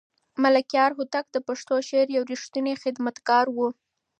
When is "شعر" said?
1.87-2.07